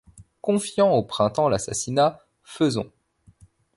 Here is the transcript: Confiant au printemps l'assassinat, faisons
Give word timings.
Confiant 0.41 0.93
au 0.93 1.03
printemps 1.03 1.47
l'assassinat, 1.47 2.19
faisons 2.43 2.91